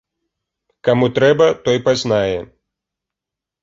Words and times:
Каму 0.89 1.11
трэба, 1.19 1.45
той 1.69 1.77
пазнае. 1.91 2.37